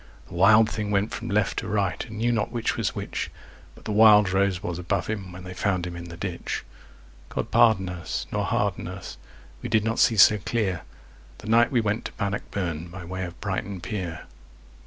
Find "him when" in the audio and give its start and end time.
5.05-5.43